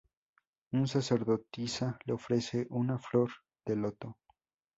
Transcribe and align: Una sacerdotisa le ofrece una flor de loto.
Una 0.71 0.87
sacerdotisa 0.87 1.99
le 2.05 2.13
ofrece 2.13 2.65
una 2.71 2.97
flor 2.97 3.29
de 3.67 3.75
loto. 3.75 4.17